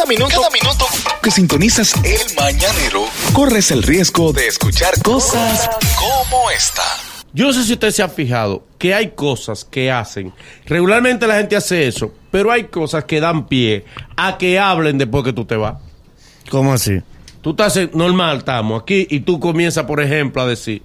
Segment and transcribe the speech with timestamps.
[0.00, 0.86] Cada minuto, cada minuto
[1.22, 3.04] que sintonizas el mañanero,
[3.34, 5.68] corres el riesgo de escuchar cosas
[5.98, 6.82] como esta.
[7.34, 10.32] Yo no sé si usted se ha fijado que hay cosas que hacen.
[10.64, 13.84] Regularmente la gente hace eso, pero hay cosas que dan pie
[14.16, 15.74] a que hablen después que tú te vas.
[16.48, 17.02] ¿Cómo así?
[17.42, 20.82] Tú estás en- normal, estamos aquí, y tú comienzas, por ejemplo, a decir: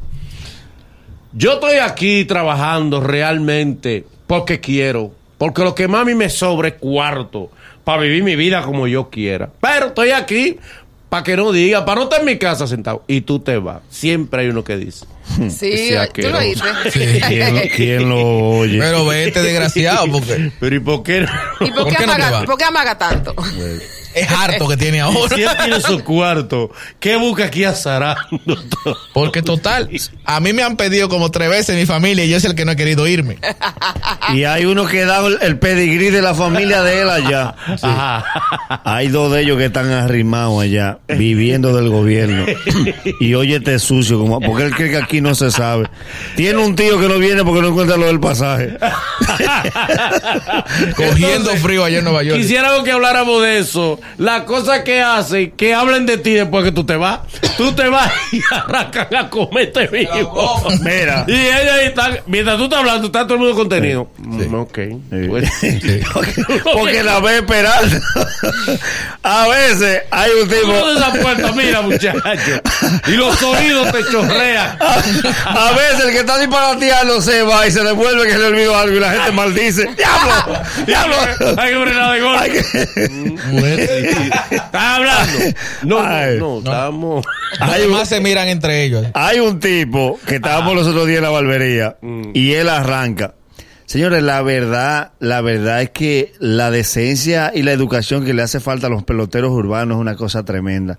[1.31, 6.67] Yo estoy aquí trabajando realmente porque quiero, porque lo que más a mí me sobra
[6.67, 7.49] es cuarto
[7.85, 9.49] para vivir mi vida como yo quiera.
[9.61, 10.57] Pero estoy aquí
[11.07, 13.03] para que no diga, para no estar en mi casa sentado.
[13.07, 13.81] Y tú te vas.
[13.89, 15.05] Siempre hay uno que dice.
[15.49, 16.39] Sí, Ese tú lo.
[16.91, 18.21] ¿Quién, quién lo
[18.57, 18.79] oye?
[18.79, 21.29] Pero vete desgraciado porque Pero ¿y por qué no?
[21.65, 21.87] ¿Y por
[22.57, 23.33] qué amaga tanto?
[24.15, 25.35] Es harto que tiene ahora.
[25.35, 28.39] Si él tiene su cuarto, ¿qué busca aquí azarando
[28.83, 28.97] todo?
[29.13, 29.89] Porque total,
[30.25, 32.65] a mí me han pedido como tres veces mi familia y yo soy el que
[32.65, 33.37] no he querido irme.
[34.33, 37.55] Y hay uno que da el, el pedigrí de la familia de él allá.
[37.81, 38.81] Ajá.
[38.83, 42.45] Hay dos de ellos que están arrimados allá, viviendo del gobierno.
[43.19, 45.89] Y oye este sucio, como, porque él cree que aquí no se sabe.
[46.35, 48.77] Tiene un tío que no viene porque no encuentra lo del pasaje.
[50.95, 52.39] Cogiendo frío allá en Nueva York.
[52.39, 53.99] Quisiéramos que habláramos de eso.
[54.17, 57.19] Las cosas que hacen, que hablen de ti después que tú te vas.
[57.57, 60.63] Tú te vas y arrancan a comerte vivo.
[60.81, 61.25] Mira.
[61.27, 64.09] Y ellos ahí están, mientras tú estás hablando, está todo el mundo contenido.
[64.17, 64.79] Mm, Ok.
[65.27, 65.47] Bueno.
[66.73, 67.97] Porque la ve esperando.
[69.23, 70.71] A veces hay un tipo.
[70.71, 72.19] de esa puerta, mira, muchacho.
[73.07, 74.77] Y los oídos te chorrean.
[75.45, 78.77] A veces el que está disparateando se va y se devuelve que se le olvidó
[78.77, 79.87] algo y la gente maldice.
[79.95, 80.59] ¡Diablo!
[80.85, 81.15] ¡Diablo!
[81.57, 82.51] Hay que frenar de Hay golpe.
[82.51, 85.39] que- ¿Estás hablando?
[85.83, 86.37] No, Ay.
[86.39, 87.25] no, no, estamos.
[87.59, 89.05] Además se miran entre ellos.
[89.13, 91.97] Hay un tipo que estábamos los otros días en la barbería
[92.33, 93.35] y él arranca.
[93.85, 98.59] Señores, la verdad, la verdad es que la decencia y la educación que le hace
[98.59, 100.97] falta a los peloteros urbanos es una cosa tremenda.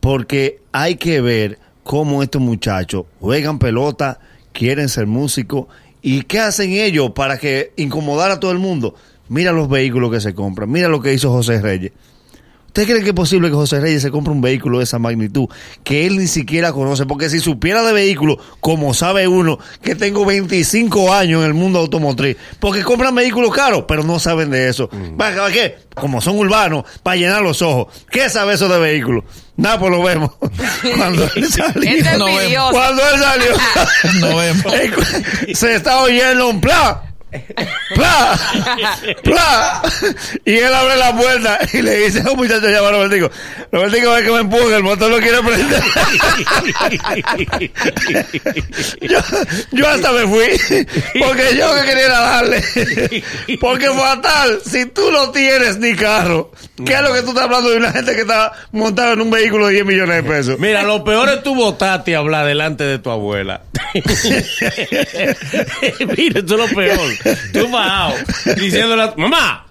[0.00, 4.18] Porque hay que ver cómo estos muchachos juegan pelota,
[4.52, 5.66] quieren ser músicos
[6.02, 8.94] y qué hacen ellos para que incomodar a todo el mundo.
[9.28, 11.92] Mira los vehículos que se compran, mira lo que hizo José Reyes.
[12.76, 15.46] ¿Usted cree que es posible que José Reyes se compre un vehículo de esa magnitud
[15.84, 17.06] que él ni siquiera conoce?
[17.06, 21.78] Porque si supiera de vehículos, como sabe uno, que tengo 25 años en el mundo
[21.78, 24.88] automotriz, porque compran vehículos caros, pero no saben de eso.
[25.16, 25.76] ¿Para para qué?
[25.94, 27.94] Como son urbanos, para llenar los ojos.
[28.10, 29.22] ¿Qué sabe eso de vehículos?
[29.56, 30.32] Nada, pues lo vemos.
[30.96, 32.18] Cuando él salió.
[32.18, 32.40] No vemos.
[32.40, 32.72] envidioso.
[32.72, 34.20] Cuando él salió.
[34.20, 34.64] No vemos.
[35.54, 37.13] se está oyendo un plan.
[37.94, 38.38] ¡Pla!
[39.22, 39.82] ¡Pla!
[40.44, 43.30] Y él abre la puerta y le dice a un muchacho llamado Robertico,
[43.72, 45.82] Robertico, ve que me empuja, el motor lo quiere prender.
[49.00, 49.18] yo,
[49.72, 50.46] yo hasta me fui,
[51.20, 52.62] porque yo que quería darle.
[53.60, 56.52] Porque fatal, si tú no tienes ni carro,
[56.84, 59.30] ¿qué es lo que tú estás hablando de una gente que está montada en un
[59.30, 60.58] vehículo de 10 millones de pesos?
[60.58, 63.62] Mira, lo peor es tu botarte y hablar delante de tu abuela.
[66.16, 67.12] Mira, eso es lo peor.
[67.52, 68.14] Tú bajado,
[68.56, 69.66] diciéndole a tu mamá,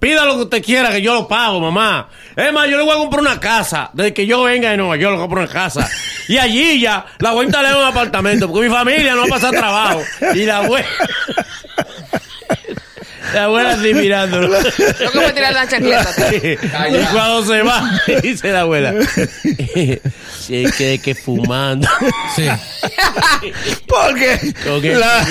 [0.00, 2.08] pida lo que usted quiera, que yo lo pago, mamá.
[2.34, 3.90] Es más, yo le voy a comprar una casa.
[3.92, 5.88] Desde que yo venga de Nueva York, le compro una casa.
[6.26, 9.26] Y allí ya, la voy a instalar en un apartamento, porque mi familia no va
[9.26, 10.02] a pasar trabajo.
[10.34, 10.86] Y la abuela...
[13.34, 14.48] La abuela así mirándolo.
[15.14, 16.10] Yo a tirar la chancleta.
[16.34, 18.94] y cuando se va, dice la abuela.
[20.40, 21.86] Sí, que, que fumando.
[22.34, 22.44] Sí.
[23.86, 24.38] Porque
[24.94, 25.26] la-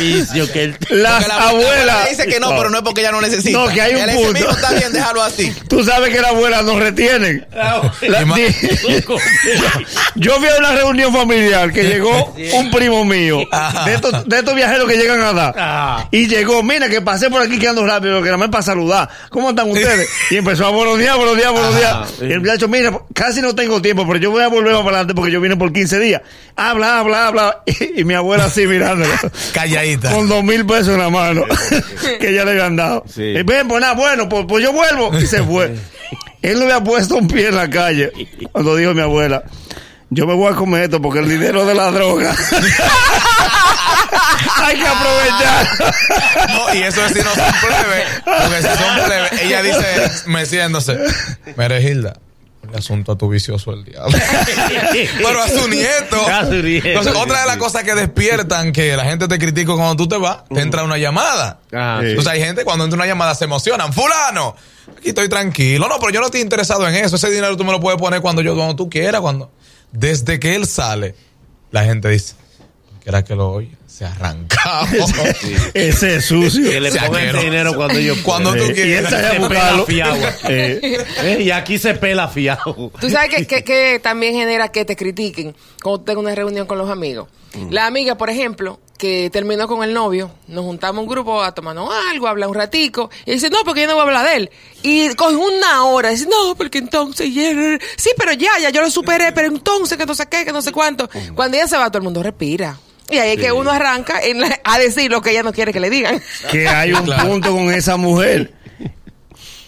[0.53, 2.09] que él- las Porque la abuelas...
[2.09, 3.57] dice que no, pero no es porque ella no necesita.
[3.57, 4.33] No, que hay un dice, punto.
[4.33, 5.53] "Mijo, está bien, déjalo así.
[5.69, 7.45] Tú sabes que las abuelas no retienen.
[7.53, 7.81] La-
[10.15, 13.39] yo fui a una reunión familiar que llegó un primo mío,
[13.85, 15.55] de estos, de estos viajeros que llegan a dar.
[15.57, 16.07] Ah.
[16.11, 19.09] Y llegó, mira que pasé por aquí que ando rápido, que nada más para saludar.
[19.29, 20.09] ¿Cómo están ustedes?
[20.31, 21.95] Y empezó a buenos días, buenos días, buenos días.
[22.21, 24.97] Y el muchacho, mira, casi no tengo tiempo, pero yo voy a volver más para
[24.97, 26.21] adelante porque yo vine por 15 días.
[26.55, 27.63] Habla, habla, habla.
[27.65, 29.13] Y, y mi abuela así mirándolo.
[29.53, 30.11] Calladita.
[30.11, 31.43] Con dos mil pesos en la mano
[32.19, 33.03] que ya le habían dado.
[33.07, 33.23] Sí.
[33.23, 35.17] Y ven, pues nada, bueno, pues, pues yo vuelvo.
[35.17, 35.75] Y se fue.
[36.41, 38.11] Él no había puesto un pie en la calle
[38.51, 39.43] cuando dijo mi abuela.
[40.11, 42.35] Yo me voy a comer esto porque el dinero de la droga.
[44.55, 45.93] Hay que aprovechar.
[46.49, 48.07] No, y eso es si no son plebes.
[48.25, 50.97] Porque si son plebes, ella dice, meciéndose,
[51.55, 52.13] Mire, Hilda,
[52.67, 54.15] el asunto a tu vicioso el diablo.
[55.17, 56.27] Pero a su nieto.
[56.27, 56.87] A su nieto.
[56.87, 60.17] Entonces, otra de las cosas que despiertan que la gente te critica cuando tú te
[60.17, 61.59] vas, te entra una llamada.
[61.73, 62.09] Ah, Sí.
[62.09, 63.93] Entonces hay gente cuando entra una llamada se emocionan.
[63.93, 64.55] Fulano,
[64.97, 65.87] aquí estoy tranquilo.
[65.87, 67.15] No, pero yo no estoy interesado en eso.
[67.15, 69.51] Ese dinero tú me lo puedes poner cuando yo, cuando tú quieras, cuando.
[69.91, 71.15] Desde que él sale,
[71.71, 72.35] la gente dice,
[73.05, 73.78] era que lo oye.
[73.89, 74.87] Se arrancaba.
[75.73, 76.69] Ese es sucio.
[76.69, 79.11] Que le pongan ese dinero cuando ellos Cuando tú quieras.
[79.89, 79.99] y.
[80.49, 82.91] Eh, Eh, y aquí se pela fiado.
[83.01, 86.77] Tú sabes que, que- que también genera que te critiquen cuando tengo una reunión con
[86.77, 87.27] los amigos.
[87.71, 91.89] La amiga, por ejemplo, que terminó con el novio, nos juntamos un grupo a tomarnos
[92.11, 94.35] algo, a hablar un ratico, y dice, no, porque yo no voy a hablar de
[94.35, 94.49] él.
[94.83, 98.91] Y con una hora, dice, no, porque entonces, yeah, sí, pero ya, ya, yo lo
[98.91, 101.09] superé, pero entonces, que no sé qué, que no sé cuánto.
[101.33, 102.77] Cuando ella se va, todo el mundo respira.
[103.09, 105.73] Y ahí es que uno arranca en la- a decir lo que ella no quiere
[105.73, 106.21] que le digan.
[106.51, 107.27] que hay un Claro.
[107.27, 108.53] punto con esa mujer.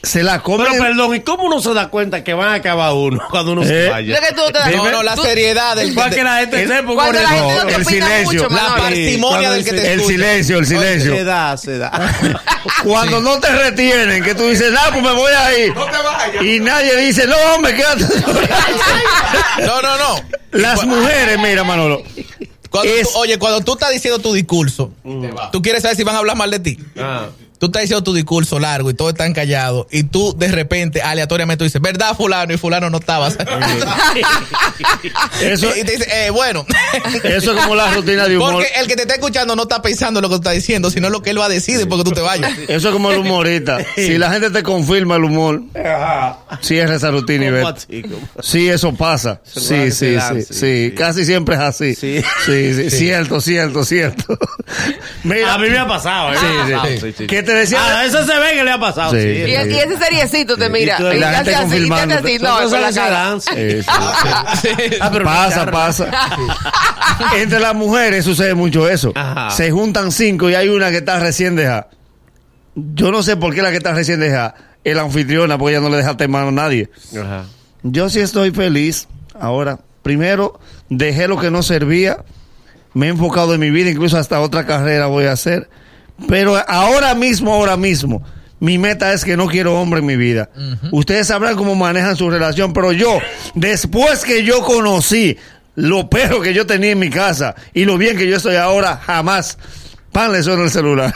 [0.04, 0.66] Se la comen.
[0.72, 3.62] Pero perdón, ¿y cómo uno se da cuenta que van a acabar uno cuando uno
[3.62, 3.68] Eh.
[3.68, 4.20] se Lo vaya?
[4.20, 6.96] que tú te No, no, la tú- seriedad del Para que la gente sepa un
[6.96, 8.44] Cuando la gente no te el silencio.
[8.44, 10.08] mucho, La parsimonia del que te el escucha.
[10.08, 11.14] silencio, el silencio.
[11.16, 11.92] Se da, se da.
[12.84, 15.74] Cuando no te retienen, que tú dices, ah, pues me voy a ir.
[16.42, 18.06] Y nadie dice, no, hombre, quédate.
[19.66, 20.16] No, no, no.
[20.54, 22.02] Las mujeres, mira, Manolo.
[22.72, 24.92] Cuando Es- tú- oye, cuando tú estás diciendo tu discurso,
[25.52, 26.78] tú quieres saber si van a hablar mal de ti.
[26.98, 27.28] Ah.
[27.62, 31.60] Tú estás diciendo tu discurso largo y todos están callados y tú de repente aleatoriamente
[31.60, 32.52] tú dices, ¿verdad fulano?
[32.52, 33.28] Y fulano no estaba.
[35.42, 36.66] Eso, y te dice, eh, bueno.
[37.24, 38.54] eso es como la rutina de humor.
[38.54, 40.90] Porque el que te está escuchando no está pensando en lo que tú estás diciendo,
[40.90, 42.52] sino lo que él va a decir después que tú te vayas.
[42.68, 43.78] Eso es como el humorista.
[43.96, 45.62] Si la gente te confirma el humor,
[46.62, 47.46] cierra esa rutina
[47.90, 48.02] y.
[48.02, 48.28] ¿Cómo?
[48.42, 49.40] Sí, eso pasa.
[49.44, 50.96] Sí, sí, sí, sí.
[50.98, 51.94] Casi siempre es así.
[51.94, 52.24] Sí.
[52.44, 54.36] Sí, sí, cierto, cierto, cierto.
[55.24, 56.38] Mira, A mí me ha pasado, ¿eh?
[56.40, 57.28] Sí, sí, sí, sí.
[57.28, 57.80] ¿Qué te decía?
[57.82, 59.12] Ah, eso se ve que le ha pasado.
[59.14, 59.20] Sí.
[59.22, 59.28] Sí.
[59.28, 60.98] Y, y ese seriecito te mira.
[60.98, 62.28] tú- Y, la te gente así, y confirmándote.
[62.36, 62.40] así.
[62.40, 63.40] Son No, con la cara.
[63.40, 63.82] sí.
[64.62, 64.98] Sí.
[65.00, 66.12] Ah, pero pasa, pasa.
[67.36, 69.12] Entre las mujeres sucede mucho eso.
[69.16, 69.50] Ajá.
[69.52, 71.90] Se juntan cinco y hay una que está recién dejada.
[72.76, 75.82] Yo no sé por qué la que está recién dejada es la anfitriona, porque ella
[75.84, 76.90] no le deja mano a nadie.
[77.20, 77.46] Ajá.
[77.84, 79.08] Yo sí estoy feliz.
[79.40, 80.60] Ahora, primero,
[80.90, 82.18] dejé lo que no servía.
[82.94, 85.70] Me he enfocado en mi vida, incluso hasta otra carrera voy a hacer.
[86.28, 88.24] Pero ahora mismo, ahora mismo,
[88.60, 90.50] mi meta es que no quiero hombre en mi vida.
[90.92, 93.20] Ustedes sabrán cómo manejan su relación, pero yo,
[93.56, 95.38] después que yo conocí
[95.76, 99.02] lo perro que yo tenía en mi casa y lo bien que yo estoy ahora,
[99.06, 99.58] jamás.
[100.12, 101.14] Pan le suena el celular.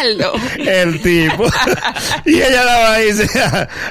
[0.00, 0.32] Aldo.
[0.58, 1.46] El tipo.
[2.24, 3.28] y ella la va y dice,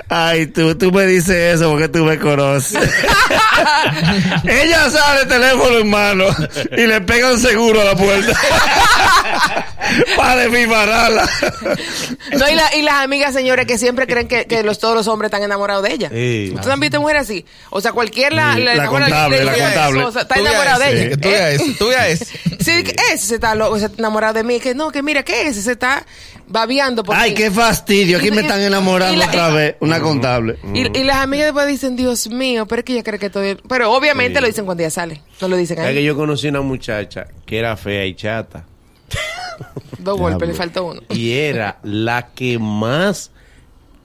[0.09, 2.81] ay, tú, tú me dices eso porque tú me conoces.
[4.43, 6.25] ella sale teléfono en mano
[6.75, 8.33] y le pega un seguro a la puerta.
[10.17, 11.29] Para desfibararla.
[12.37, 15.07] No, y, la- y las amigas, señores, que siempre creen que, que los, todos los
[15.07, 16.09] hombres están enamorados de ella.
[16.09, 16.51] Sí.
[16.53, 17.45] ¿Ustedes han visto mujeres así?
[17.69, 20.03] O sea, cualquier la, Sí, la enamora- contable, le- la le- contable.
[20.05, 21.09] o sea, está enamorado de ella.
[21.09, 22.25] que Tú veas Eh, ese, tú ese.
[22.63, 24.59] Sí, que ese se está, loco, se está enamorado de mí.
[24.59, 26.05] Que no, que mira, que ese se está
[26.47, 27.03] babeando.
[27.03, 27.35] por Ay, mí.
[27.35, 28.17] qué fastidio.
[28.17, 29.75] Aquí Y- me y- están enamorando la- otra vez.
[29.81, 30.57] Una contable.
[30.73, 33.43] Y, y las amigas después dicen, Dios mío, pero es que ella cree que todo...
[33.67, 34.41] Pero obviamente Sí.
[34.41, 35.21] lo dicen cuando ella sale.
[35.41, 36.03] No lo dicen Es que ahí.
[36.05, 38.65] yo conocí una muchacha que era fea y chata.
[39.99, 41.01] Dos golpes, le faltó uno.
[41.09, 43.31] Y era la que más,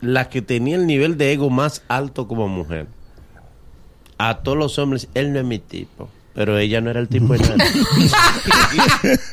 [0.01, 2.87] la que tenía el nivel de ego más alto como mujer.
[4.19, 6.09] A todos los hombres, él no es mi tipo.
[6.37, 7.65] Pero ella no era el tipo de nadie.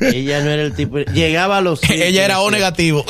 [0.00, 0.96] ella no era el tipo.
[0.98, 1.80] de- Llegaba a los.
[1.90, 3.04] Ella era O negativo.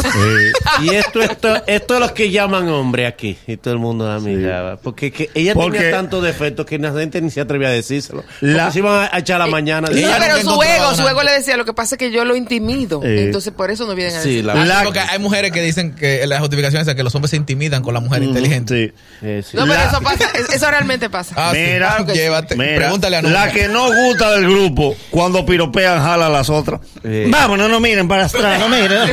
[0.83, 3.39] Y esto, esto, esto es lo que llaman hombre aquí.
[3.47, 4.77] Y todo el mundo la miraba.
[4.77, 8.25] Porque que ella Porque- tenía tantos defectos que la gente ni se atrevía a decírselo.
[8.41, 9.89] La- se iban a echar la mañana.
[9.89, 12.11] No, Ella pero su ego, a su ego le decía, lo que pasa es que
[12.11, 13.01] yo lo intimido.
[13.05, 13.25] Eh.
[13.27, 14.45] Entonces por eso no vienen a Sí, decir.
[14.45, 17.37] la- La- Porque hay mujeres que dicen que la justificación es que los hombres se
[17.37, 18.93] intimidan con la mujer inteligente.
[19.21, 19.27] Sí.
[19.27, 19.57] Eh, sí.
[19.57, 21.35] No, pero La- eso pasa, es- eso realmente pasa.
[21.39, 21.61] Ah, sí.
[21.61, 22.57] Mira, Claro llévate.
[22.57, 26.81] Mira, Pregúntale a la que no gusta del grupo, cuando piropean, jala a las otras.
[27.03, 27.25] Sí.
[27.29, 29.11] Vámonos, no miren para atrás, no miren.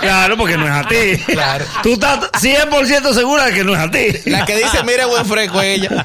[0.00, 1.22] Claro, porque no es a ti.
[1.26, 1.64] Claro.
[1.82, 4.06] Tú estás 100% segura de que no es a ti.
[4.26, 6.04] La que dice, mire buen fresco ella.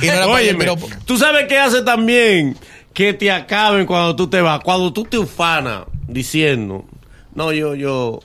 [0.00, 2.56] Y no la pero ¿tú sabes qué hace también?
[2.92, 4.60] Que te acaben cuando tú te vas.
[4.60, 6.84] Cuando tú te ufanas diciendo,
[7.34, 8.20] no, yo, yo,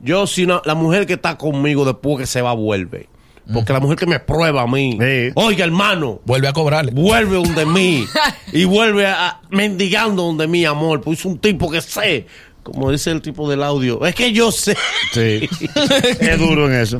[0.00, 3.08] yo, si no, la mujer que está conmigo después que se va, vuelve.
[3.52, 5.32] Porque la mujer que me prueba a mí, Sí.
[5.34, 6.92] oiga, hermano, vuelve a cobrarle.
[6.92, 8.04] vuelve donde mí
[8.52, 11.00] y vuelve a, a- mendigando donde mí, amor.
[11.00, 12.26] Pues es un tipo que sé,
[12.62, 14.76] como dice el tipo del audio, es que yo sé.
[15.12, 15.48] Sí.
[16.20, 16.98] es duro en eso.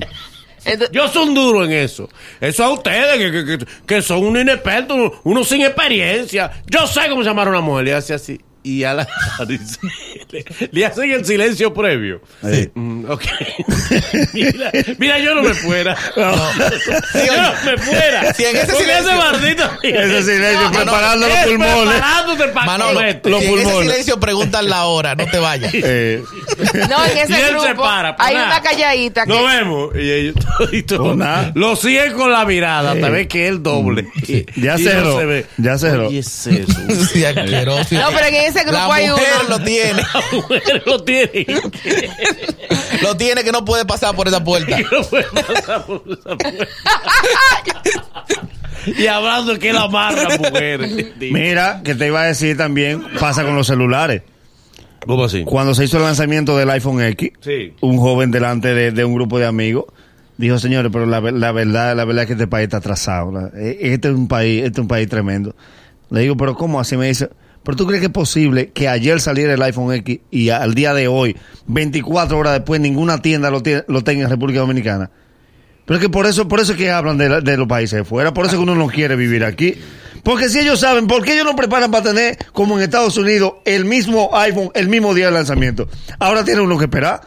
[0.93, 2.09] Yo soy un duro en eso.
[2.41, 6.51] Eso a ustedes, que, que, que, que son unos inexpertos, unos sin experiencia.
[6.67, 8.39] Yo sé cómo llamar a una mujer y hace así.
[8.69, 9.09] Y a la
[9.49, 9.59] le,
[10.73, 12.21] le hacen el silencio previo.
[12.43, 12.71] Sí.
[12.75, 13.23] Mm, ok.
[14.35, 15.97] mira, mira, yo no me fuera.
[16.17, 16.23] yo
[17.43, 18.35] no me fuera.
[18.35, 19.71] Si en ese Porque ese silencio- maldito.
[19.83, 21.95] Ese silencio, preparando los Es pulmones.
[21.95, 23.21] Preparándote para Manolo, comer.
[23.25, 23.89] Los si en ese pulmones.
[23.91, 25.73] silencio preguntan la hora, no te vayas.
[25.75, 26.23] Eh,
[26.89, 28.17] No, en Y ese él grupo se para.
[28.19, 28.47] hay nada.
[28.47, 29.29] una calladita que...
[29.33, 29.95] Nos vemos.
[29.97, 31.53] Y ellos toditos nada.
[31.55, 32.93] lo siguen con la mirada.
[32.93, 34.09] Hasta ve que él doble.
[34.57, 35.47] Ya cerró, se ve.
[35.57, 36.09] ya cerró.
[36.09, 36.79] Oye, es eso.
[36.85, 39.59] No, pero en ese grupo la hay mujer uno.
[39.59, 40.03] lo tiene.
[40.03, 41.47] La mujer lo tiene.
[43.03, 44.77] Lo tiene que no puede pasar por esa puerta.
[44.93, 46.67] No puede pasar por esa puerta.
[48.99, 51.07] y hablando que él amarra mujeres.
[51.21, 54.23] mira, que te iba a decir también, pasa con los celulares.
[55.07, 55.45] ¿Cómo así?
[55.45, 57.73] Cuando se hizo el lanzamiento del iPhone X, Sí.
[57.81, 59.85] un joven delante de, de un grupo de amigos
[60.37, 63.33] dijo, señores, pero la, la verdad, la verdad es que este país está atrasado.
[63.33, 65.55] La- e- Este es un país, este es un país tremendo.
[66.11, 66.97] Le digo, pero ¿cómo así?
[66.97, 67.29] Me dice,
[67.69, 70.95] pero tú crees que es posible que ayer saliera el iPhone X y al día
[70.95, 75.11] de hoy, 24 horas después, ninguna tienda lo, tiene- lo tenga en República Dominicana?
[75.85, 77.99] Pero es que por eso, por eso es que hablan de, la- de los países
[77.99, 79.75] de fuera, por eso es que uno no quiere vivir aquí.
[80.23, 83.53] Porque si ellos saben, ¿por qué ellos no preparan para tener, como en Estados Unidos,
[83.67, 85.91] el mismo iPhone, el mismo día de lanzamiento?
[86.19, 87.21] Ahora tiene uno que esperar.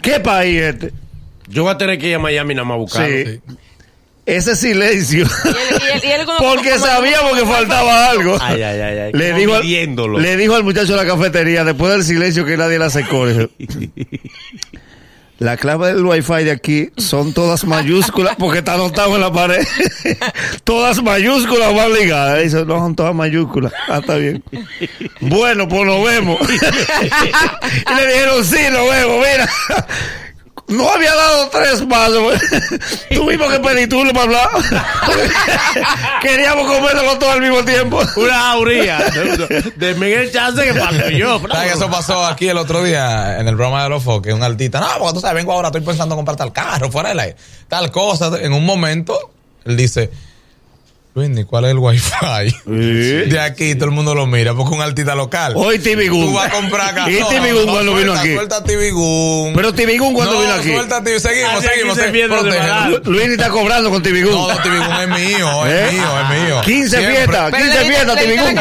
[0.00, 0.92] ¿Qué país es este?
[1.46, 3.16] Yo voy a tener que ir a Miami nada más a buscarlo.
[3.16, 3.40] Sí.
[4.28, 5.24] Ese silencio.
[5.44, 8.36] Y él- y él- y él como- Porque como- sabíamos que faltaba algo.
[8.40, 9.12] Ay, ay, ay, ay.
[9.14, 12.78] Le dijo, al, le dijo al muchacho de la cafetería, después del silencio que nadie
[12.78, 13.26] la secó,
[15.38, 19.64] La clave del wifi de aquí son todas mayúsculas porque está anotado en la pared.
[20.64, 22.42] todas mayúsculas van ligadas.
[22.42, 23.72] Dice, no, son todas mayúsculas.
[23.88, 24.42] Ah, está bien.
[25.20, 26.38] Bueno, pues nos vemos.
[26.50, 29.18] y le dijeron, sí, nos vemos.
[29.18, 29.48] Mira,
[30.68, 32.34] no había dado tres pasos.
[33.14, 34.48] Tuvimos que pedir turno para hablar.
[36.22, 38.00] Queríamos comerlo todo al mismo tiempo.
[38.16, 41.40] Una auría de, de Miguel Chance que pasó yo.
[41.40, 44.34] ¿Sabes que eso pasó aquí el otro día en el programa de los foques?
[44.34, 47.08] Un artista, no, porque tú sabes, vengo ahora, estoy pensando en comprar tal carro, fuera
[47.10, 47.28] de la,
[47.68, 48.30] tal cosa.
[48.40, 49.30] En un momento,
[49.64, 50.10] él dice,
[51.26, 52.10] Luis, ¿cuál es el wifi?
[52.66, 55.54] De aquí todo el mundo lo mira, porque es un artista local.
[55.56, 57.10] Hoy TV Tú vas a comprar acá.
[57.10, 58.34] ¿Y No, TV Gun no, cuando vino suelta, aquí?
[58.34, 59.52] Suelta TV Gun.
[59.54, 60.72] Pero TV Gun cuando no, vino aquí.
[60.72, 61.98] Suelta TV, seguimos, Hace seguimos.
[61.98, 63.10] 15 se- barato.
[63.10, 64.32] Luis está cobrando con TV Gun.
[64.48, 65.92] No, TV Gun es mío, es ¿Eh?
[65.92, 66.60] mío, es mío.
[66.64, 67.16] 15 Siempre.
[67.16, 68.60] fiestas, Pero 15 le- fiestas, TV Gun.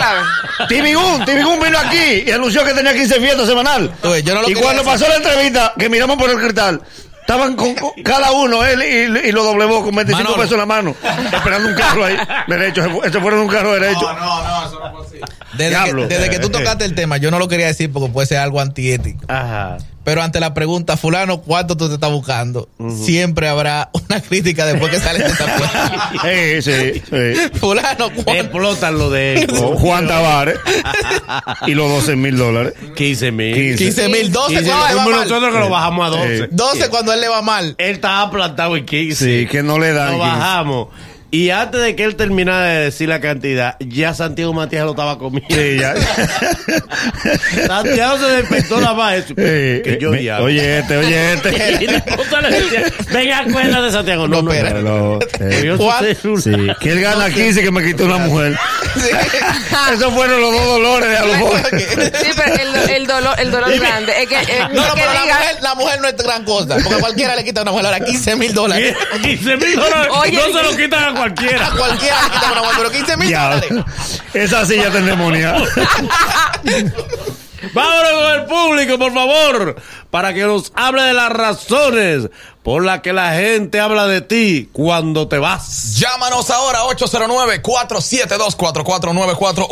[0.67, 3.91] TV Gun, TV Gun vino aquí y anunció que tenía 15 fiestas semanal.
[4.23, 6.81] Yo no lo y cuando pasó la entrevista, que miramos por el cristal,
[7.27, 10.37] estaban con, con cada uno, él y, y lo doblevó con 25 Manolo.
[10.41, 10.95] pesos en la mano,
[11.33, 12.17] esperando un carro ahí,
[12.47, 14.01] derecho, se, fu- se fueron un carro derecho.
[14.13, 15.33] No, no, no, eso no fue así.
[15.53, 18.27] Desde, que, desde que tú tocaste el tema, yo no lo quería decir porque puede
[18.27, 19.25] ser algo antiético.
[19.27, 19.77] Ajá.
[20.07, 22.69] Pero ante la pregunta, fulano, ¿cuánto tú te estás buscando?
[23.03, 26.11] Siempre habrá una crítica después que sales de esa puerta.
[26.23, 27.59] Sí, sí, sí.
[27.59, 28.31] fulano, ¿cuánto?
[28.33, 29.51] Explotan lo de él.
[29.51, 30.59] Juan Tavares
[31.67, 32.73] y los 12 mil dólares.
[32.95, 33.53] 15 mil.
[33.53, 33.83] 15.
[33.83, 35.11] 15 mil, 12 15 cuando le va mal.
[35.11, 36.37] nosotros que lo bajamos a 12.
[36.37, 36.43] Sí.
[36.51, 37.75] 12 cuando él le va mal.
[37.77, 39.25] Él estaba plantado en 15.
[39.25, 40.17] Sí, que no le dan.
[40.17, 41.07] Lo 15.
[41.29, 45.17] Y antes de que él terminara de decir la cantidad, ya Santiago Matías lo estaba
[45.19, 45.53] comiendo.
[45.53, 45.93] Sí, ya.
[47.67, 49.15] Santiago se despertó la más.
[49.15, 50.39] eso, Eh, que yo me- ya.
[50.41, 51.87] oye este, oye Y este.
[51.87, 54.27] la esposa le decía, venga, acuérdate, Santiago.
[54.27, 54.81] No, no, espera.
[54.81, 55.19] no.
[55.37, 56.05] Celular.
[56.15, 58.57] Sí, que él gana 15 que me quitó una mujer.
[59.93, 61.59] Esos fueron los dos dolores de a lo mejor.
[61.69, 64.13] Sí, pero el, el dolor, el dolor grande.
[64.21, 66.75] Es que, eh, No, no, que pero la mujer, la mujer no es gran cosa.
[66.75, 68.95] Porque a cualquiera le quita una mujer ahora 15 mil dólares.
[69.21, 70.07] 15 mil dólares.
[70.11, 71.67] Oye, no se lo quitan a cualquiera.
[71.67, 73.71] A cualquiera le quita una mujer, pero 15 mil Ya, dólares.
[74.33, 75.61] esa silla está endemoniada.
[77.73, 79.75] Vámonos con el público, por favor,
[80.11, 82.29] para que nos hable de las razones
[82.63, 85.95] por las que la gente habla de ti cuando te vas.
[85.99, 89.67] Llámanos ahora 809-472-4494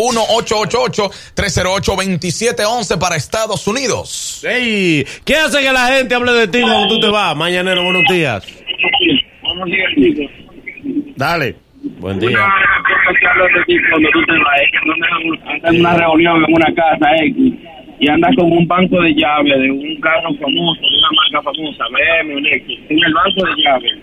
[1.35, 4.41] 1-888-308-2711 para Estados Unidos.
[4.43, 7.35] Ey, ¿qué hace que la gente hable de ti cuando tú te vas?
[7.35, 8.43] Mañanero, buenos días.
[9.43, 10.31] Buenos días, chicos.
[11.15, 11.55] Dale.
[12.00, 12.38] Buen Una día.
[12.39, 16.43] cosa que hablo de ti cuando tú te vas es que andas en una reunión
[16.43, 17.53] en una casa X
[18.00, 21.86] y andas con un banco de llaves de un carro famoso, de una marca famosa,
[21.89, 23.93] BMW, un X, en el banco de llaves.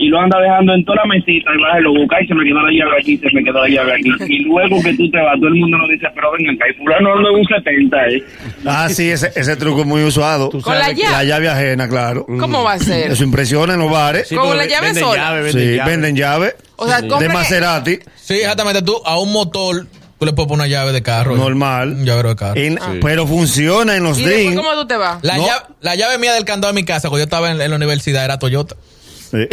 [0.00, 2.44] Y lo anda dejando en toda la mesita y vas lo buscas y se me
[2.44, 4.10] quedó la llave aquí, se me quedó la llave aquí.
[4.28, 6.74] Y luego que tú te vas, todo el mundo nos dice, pero venga acá, y
[6.78, 8.22] fulano anda un 70, ¿eh?
[8.64, 10.48] Ah, sí, ese, ese truco es muy usado.
[10.50, 11.10] Tú Con la llave.
[11.12, 12.24] La llave ajena, claro.
[12.26, 13.10] ¿Cómo va a ser?
[13.10, 14.28] Eso impresiona en los bares.
[14.28, 15.16] Sí, ¿Con porque la llave venden sola?
[15.22, 15.90] llave, Sí, venden llave.
[15.90, 16.54] venden llave.
[16.76, 18.82] O sea, de Maserati, Sí, exactamente.
[18.82, 19.86] Tú a un motor,
[20.18, 21.34] tú le puedes poner una llave de carro.
[21.36, 21.90] normal.
[21.94, 22.54] Un llavero de carro.
[22.60, 25.18] En- Pero funciona en los ¿Y cómo tú te vas?
[25.24, 25.46] La, No.
[25.46, 27.76] llave, la llave mía del candado de mi casa, cuando yo estaba en, en la
[27.76, 28.76] universidad, era Toyota.
[29.30, 29.46] Sí.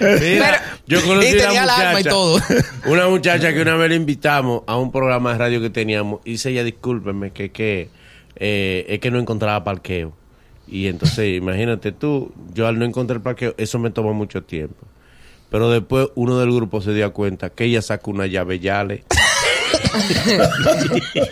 [0.00, 2.40] Mira, yo conocí y una tenía arma y muchacha, todo.
[2.86, 6.32] una muchacha que una vez le invitamos a un programa de radio que teníamos y
[6.32, 7.90] dice ella, discúlpeme, que, que
[8.36, 10.14] eh, es que no encontraba parqueo.
[10.66, 14.86] Y entonces, imagínate tú, yo al no encontrar parqueo, eso me tomó mucho tiempo.
[15.50, 19.04] Pero después uno del grupo se dio cuenta que ella sacó una llave Yale.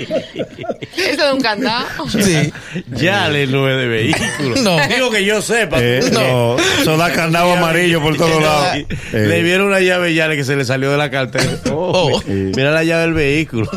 [0.97, 1.87] Eso es un candado.
[2.09, 2.53] Sí.
[2.93, 4.57] Yale no es de vehículo.
[4.63, 4.77] No.
[4.89, 5.77] Digo que yo sepa.
[5.81, 8.79] Eh, no, eso da candado amarillo por todos lados.
[9.13, 11.45] Le Eh, vieron una llave Yale que se le salió de la cartera.
[11.71, 12.23] Oh, Oh.
[12.27, 13.69] mi- Mira la llave del vehículo.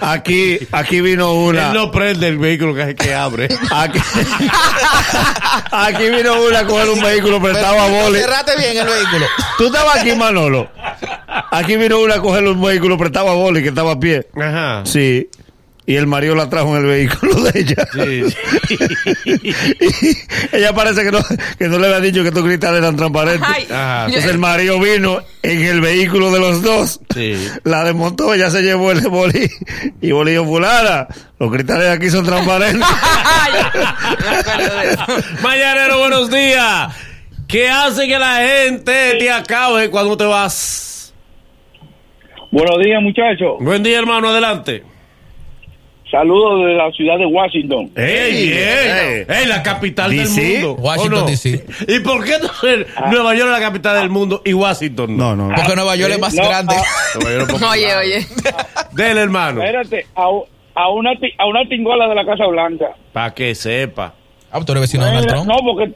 [0.00, 1.68] aquí, aquí vino una.
[1.68, 3.48] Él no prende el vehículo que, que abre.
[3.70, 3.98] Aquí,
[5.70, 8.20] aquí vino una a coger un vehículo prestado a Boli.
[8.20, 9.26] Cerrate bien el vehículo.
[9.58, 10.68] Tú estabas aquí, Manolo.
[11.50, 14.26] Aquí vino una a coger un vehículo prestado a Boli que estaba a pie.
[14.36, 14.82] Ajá.
[14.84, 15.28] Sí.
[15.88, 17.86] Y el marido la trajo en el vehículo de ella.
[17.92, 18.24] Sí,
[20.50, 21.20] Y ella parece que no,
[21.56, 23.48] que no le había dicho que estos cristales eran transparentes.
[23.48, 24.06] Ay, Ajá.
[24.06, 27.00] Entonces el marido vino en el vehículo de los dos.
[27.14, 27.36] Sí.
[27.62, 29.48] La desmontó, ella se llevó el boli.
[30.00, 31.06] Y boli dijo, fulana,
[31.38, 32.84] los cristales aquí son transparentes.
[34.16, 34.98] De.
[35.40, 36.92] Mañanero, buenos días.
[37.46, 40.85] ¿Qué hace que la gente te acabe cuando te vas?
[42.50, 43.56] Buenos días, muchachos.
[43.60, 44.82] Buen día, hermano, adelante.
[46.10, 47.90] Saludos de la ciudad de Washington.
[47.96, 49.26] ¡Ey, bien!
[49.28, 50.40] ¡Ey, la capital DC?
[50.40, 50.70] del mundo!
[50.80, 51.26] ¿o Washington, no?
[51.26, 51.64] DC.
[51.88, 55.48] ¿Y por qué entonces Nueva York es la capital del mundo y Washington No, no.
[55.54, 56.74] Porque Nueva York es más No, grande.
[56.78, 57.72] ah, Nueva York es popular.
[57.72, 58.26] Oye, oye.
[58.92, 59.60] Dele, hermano.
[59.62, 60.22] Espérate, a,
[60.74, 62.86] a una, a una tingola de la Casa Blanca.
[63.12, 64.14] Para que sepa.
[64.52, 65.46] Ah, tú eres vecino de Donald Trump.
[65.48, 65.92] No, porque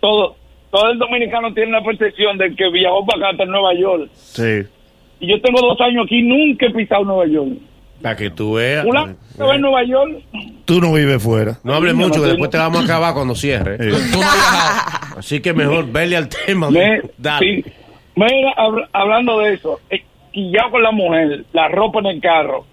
[0.00, 0.34] todo,
[0.72, 4.10] todo el dominicano tiene la percepción de que viajó para acá hasta Nueva York.
[4.12, 4.62] Sí.
[5.22, 7.52] Y yo tengo dos años aquí, nunca he pisado Nueva York.
[8.02, 8.84] Para que tú veas.
[8.84, 10.10] ¿Una se va en Nueva York?
[10.64, 11.58] Tú no vives fuera.
[11.62, 13.78] No hables mucho, no, que después te vamos a acabar cuando cierre.
[13.78, 14.10] Sí.
[14.12, 15.18] Tú no has viajado.
[15.20, 16.70] Así que mejor verle al tema.
[16.70, 17.62] Me- Dale.
[17.62, 17.70] sí.
[18.16, 20.02] Mira, hab- hablando de eso, eh,
[20.32, 22.66] quillado con la mujer, la ropa en el carro.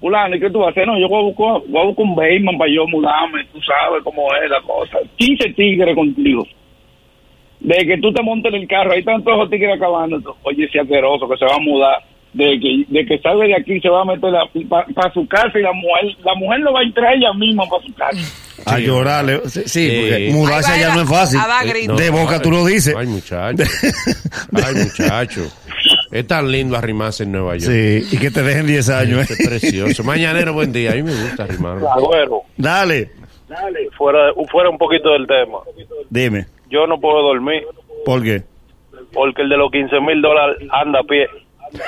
[0.00, 0.86] Fulano, ¿y qué tú vas a hacer?
[0.86, 4.02] No, yo voy a buscar, voy a buscar un Bateman para yo mudarme, tú sabes
[4.04, 4.98] cómo es la cosa.
[5.16, 6.44] 15 tigres contigo.
[7.64, 10.36] De que tú te montes en el carro, ahí están todos los tigres acabando.
[10.42, 11.96] Oye, ese asqueroso que se va a mudar.
[12.32, 14.30] De que, de que salga de aquí se va a meter
[14.94, 17.82] para su casa y la mujer la mujer lo va a entrar ella misma para
[17.84, 18.18] su casa.
[18.64, 19.40] A llorarle.
[19.50, 19.98] Sí, sí, Sí.
[20.00, 21.38] porque mudarse allá no es fácil.
[21.38, 21.86] a dar Eh.
[21.94, 22.94] De boca tú lo dices.
[22.96, 23.62] Ay, muchacho.
[24.54, 25.42] Ay, muchacho.
[26.10, 27.70] Es tan lindo arrimarse en Nueva York.
[27.70, 29.30] Sí, y que te dejen 10 años.
[29.30, 29.44] Es ¿eh?
[29.48, 30.02] precioso.
[30.02, 30.92] Mañanero, buen día.
[30.92, 31.86] A mí me gusta arrimarme.
[31.86, 33.10] Agüero, Dale,
[33.98, 35.58] fuera, fuera un poquito del tema.
[36.08, 37.62] dime, Yo no puedo dormir
[38.06, 38.42] ¿por qué?
[39.12, 41.28] porque el de los 15 mil dólares anda a pie.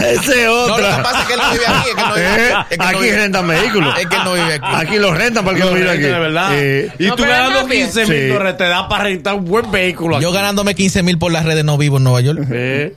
[0.00, 1.88] Ese es No, lo que pasa es que él no vive aquí.
[1.88, 2.62] Es que no vive Eh, aquí.
[2.62, 3.98] Es que él no aquí vive- rentan vehículos.
[3.98, 4.66] Es que él no vive aquí.
[4.74, 6.00] Aquí los rentan para que no vive aquí.
[6.02, 6.50] De verdad.
[6.54, 7.84] Eh, y No, tú ganando anda bien.
[7.86, 8.28] 15 mil Sí.
[8.28, 10.20] dólares te da para rentar un buen vehículo.
[10.20, 10.36] Yo aquí.
[10.36, 12.40] ganándome 15 mil por las redes no vivo en Nueva York.
[12.52, 12.94] Eh,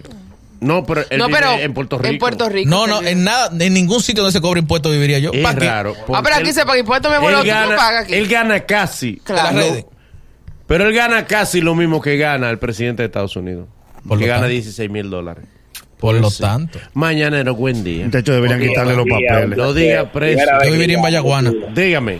[0.61, 2.09] No, pero él No, vive en Puerto Rico.
[2.09, 2.69] En Puerto Rico.
[2.69, 5.31] No, no, en nada, en ningún sitio donde se cobra impuesto viviría yo.
[5.33, 5.93] Es raro.
[5.97, 8.13] Ah, porque pero aquí él- se paga impuestos, mi él tú no gana, pagas aquí.
[8.13, 9.21] él gana casi.
[9.25, 9.85] De las No, redes.
[10.67, 13.67] Pero él gana casi lo mismo que gana el presidente de Estados Unidos.
[14.07, 14.51] Por que lo gana tanto.
[14.53, 15.45] 16 mil dólares.
[15.99, 16.41] Por lo Sí.
[16.43, 16.79] tanto.
[16.93, 18.07] Mañanero, buen día.
[18.07, 19.57] De hecho, deberían quitarle los papeles.
[19.57, 20.43] Lo diga preso.
[20.65, 21.51] Yo viviría en Vallaguana.
[21.73, 22.19] Dígame.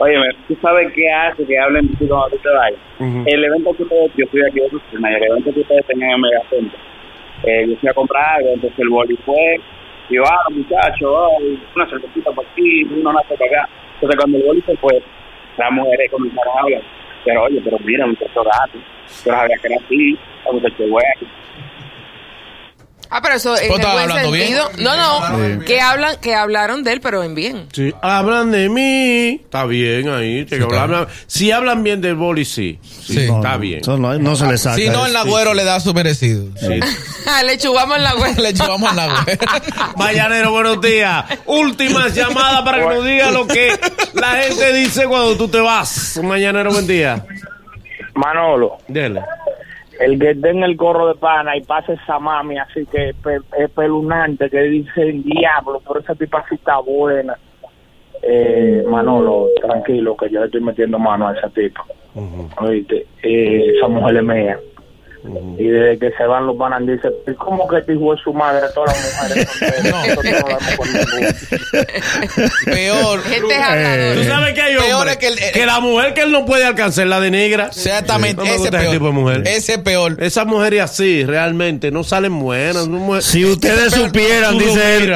[0.00, 0.14] Oye,
[0.46, 3.24] tú sabes qué hace que hablen de cuando tú te vayas.
[3.26, 6.20] El evento que ustedes, yo fui aquí de y el evento que ustedes tenían en
[6.20, 6.78] Megacentro,
[7.44, 9.60] eh, yo fui a comprar algo, entonces el boli fue,
[10.08, 11.38] y yo, ah, muchachos, oh,
[11.74, 13.68] una cervecita por aquí, una nata por acá.
[13.94, 15.02] Entonces cuando el boli se fue,
[15.56, 16.82] las mujeres comenzaron a hablar,
[17.24, 18.78] pero oye, pero mira, muchacho gato,
[19.24, 21.38] yo no sabía que era así, la muchacho bueno.
[23.10, 24.48] Ah, pero eso en el buen hablando bien?
[24.48, 24.70] sentido.
[24.78, 27.66] No, no, que hablan, que hablaron de él, pero en bien.
[27.72, 29.40] Sí, hablan de mí.
[29.44, 30.46] Está bien ahí.
[30.48, 32.78] Sí, está hablan- si hablan bien del boli, sí.
[32.82, 33.20] Sí, Sí.
[33.20, 33.80] está bien.
[33.80, 34.76] Eso no, no se le saca.
[34.76, 35.20] Si no, el eso.
[35.20, 36.44] agüero le da su merecido.
[36.60, 36.80] Sí.
[37.44, 38.38] Le chubamos la web.
[38.40, 39.38] Le echamos al agüero.
[39.96, 41.24] Mañanero, buenos días.
[41.46, 43.78] Últimas llamadas para que nos diga lo que
[44.14, 46.18] la gente dice cuando tú te vas.
[46.22, 47.24] Mañanero, buen día.
[48.14, 49.20] Manolo, Dele.
[50.00, 53.16] El que esté en el corro de pana y pase esa mami así que es
[53.16, 57.36] pe- es pelunante, que dice el diablo, pero esa tipa sí está buena.
[58.22, 61.84] Eh, Manolo, tranquilo, que yo le estoy metiendo mano a esa tipa.
[62.60, 64.58] Oíste, eh, esa mujer es mía.
[65.58, 68.66] Y desde que se van los panas dice, "¿Y ¿cómo que hijo de su madre?
[68.74, 69.68] Todas las mujeres son?
[69.90, 70.06] No.
[70.06, 71.28] Nosotros no damos por ninguno".
[72.64, 73.22] Peor.
[73.24, 74.14] Gente es habladora.
[74.14, 75.16] Tú sabes que hay Peor es
[75.52, 77.66] que la mujer que él no puede alcanzar la de negra.
[77.66, 78.36] Exactamente.
[78.42, 78.92] No ese ese peor.
[78.92, 79.42] tipo de mujer.
[79.46, 80.16] Ese es peor.
[80.22, 82.86] Esas mujeres así realmente no salen buenas.
[82.88, 85.12] no mujer- Si ustedes supieran, dice él,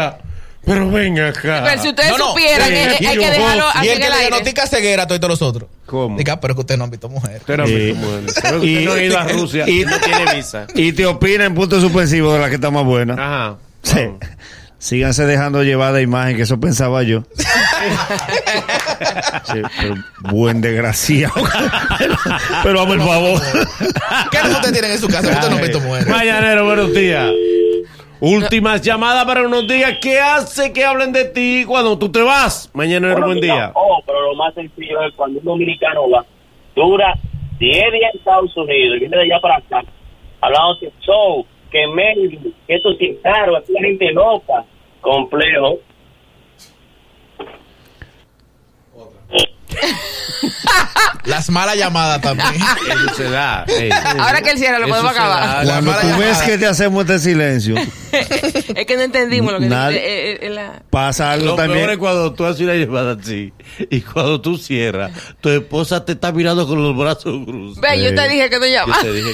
[0.65, 1.63] Pero ven acá.
[1.65, 3.89] Pero si ustedes No, no, supieran, sí, hay, hay y que dejarlo y Y aquí
[3.89, 5.69] el en que le diagnostica ceguera a todos los otros.
[5.87, 6.17] ¿Cómo?
[6.17, 7.39] Diga, pero que usted no ha visto mujer.
[7.41, 8.35] Usted no, Y- ¿cómo es?
[8.41, 10.67] Pero usted y- no ha ido a Rusia y- y no tiene visa.
[10.75, 13.15] Y te opina en punto suspensivo de la que está más buena.
[13.15, 13.57] Ajá.
[13.83, 14.09] Sí.
[14.79, 17.25] Síganse dejando llevar de imagen, que eso pensaba yo.
[19.45, 19.95] Sí, pero
[20.33, 21.35] buen desgraciado.
[21.99, 22.17] pero,
[22.63, 23.43] pero hazme el favor.
[24.31, 25.29] ¿Qué es lo que usted tiene en su casa?
[25.29, 26.07] Usted no ha visto mujer.
[26.09, 27.29] Mañanero, buenos días.
[28.25, 29.99] Últimas llamadas para unos días.
[30.01, 32.71] ¿Qué hace que hablen de ti cuando tú te vas?
[32.73, 33.73] Mañanero, Bueno, buen mira, día.
[33.75, 36.25] Oh, pero lo más sencillo es cuando un dominicano va,
[36.77, 37.15] dura
[37.59, 39.83] 10 días en Estados Unidos y viene de allá para acá,
[40.41, 44.67] hablando de show, que Melvin, que esto es caro, aquí la gente loca,
[45.01, 45.81] complejo.
[51.25, 52.53] Las malas llamadas también.
[52.55, 53.65] Eso se da.
[53.69, 53.91] ey.
[54.19, 55.65] Ahora que él cierra, lo Eso podemos acabar.
[55.65, 57.77] La Cuando tú ves que te hacemos este silencio,
[58.13, 61.69] es que no entendimos lo que Nadie- eh, eh, eh, la- pasa algo Lo peor
[61.71, 61.99] es también.
[62.01, 63.53] cuando tú haces una llamada así
[63.89, 67.81] y cuando tú cierras, tu esposa te está mirando con los brazos cruzados.
[67.81, 68.99] Ve, yo te dije que no Yo llama.
[69.01, 69.31] te dije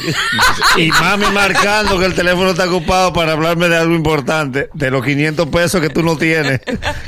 [0.76, 4.90] que- Y mami marcando que el teléfono está ocupado para hablarme de algo importante, de
[4.90, 6.60] los 500 pesos que tú no tienes,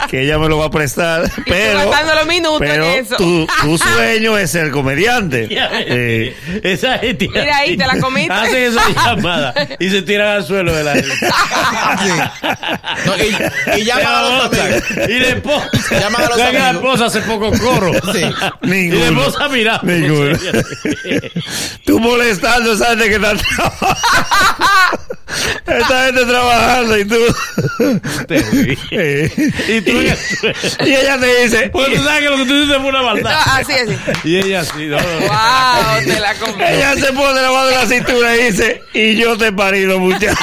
[0.09, 1.31] que ella me lo va a prestar.
[1.46, 1.81] Pero,
[2.14, 3.16] los minutos en eso.
[3.30, 5.48] Tu, tu sueño es ser comediante.
[5.92, 7.28] Eh, Esa gente.
[7.28, 8.32] Mira ahí, te la comiste.
[8.32, 11.14] Hacen esa llamada y se tiran al suelo de la gente.
[13.06, 14.82] No, y, y llaman a los amigos.
[15.08, 15.68] Y la esposa.
[16.00, 17.92] Llaman a los ¿Sabes la esposa hace poco coro.
[18.12, 18.18] Sí.
[18.18, 19.22] Y la ninguno.
[19.22, 19.80] esposa mira.
[19.82, 20.38] Ninguno.
[21.86, 23.96] Tú molestando gente que está trabajando.
[25.66, 27.16] Esta gente trabajando y tú.
[29.68, 30.00] Y tú
[30.84, 31.70] y ella te dice.
[31.70, 33.40] Pues tú sabes que lo que tú dices fue una maldad.
[33.46, 33.96] Así, así.
[34.24, 34.96] Y ella así, no.
[34.96, 36.62] Wow, te la comí.
[36.62, 39.98] Ella se pone la mano en la cintura y dice, y yo te he parido,
[39.98, 40.36] muchacho.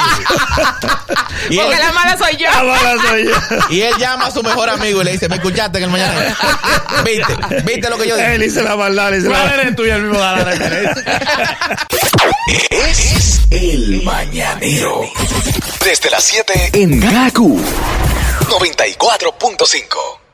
[1.50, 2.46] Y él, Porque la mala soy yo.
[2.50, 3.34] La mala soy yo.
[3.70, 6.36] y él llama a su mejor amigo y le dice, ¿me escuchaste en el mañana?
[7.04, 7.62] ¿Viste?
[7.64, 8.34] ¿Viste lo que yo dije?
[8.34, 10.44] Él dice la maldad, le dice la ¿Cuál eres tú y el mismo da la
[10.44, 11.22] referencia?
[12.70, 14.77] Es el mañanero.
[15.84, 20.27] Desde las 7 en Gaku 94.5.